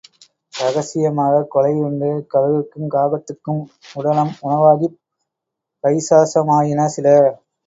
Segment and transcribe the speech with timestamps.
[0.53, 3.61] ரகசியமாகக் கொலையுண்டு கழுகுக்குங் காகத் துக்கும்
[3.93, 4.97] உடலம் உணவாகிப்
[5.83, 7.07] பைசாசமாயின சில.